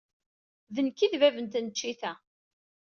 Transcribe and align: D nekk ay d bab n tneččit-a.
D 0.75 0.77
nekk 0.85 0.99
ay 0.99 1.09
d 1.13 1.15
bab 1.21 1.35
n 1.39 1.47
tneččit-a. 1.47 2.13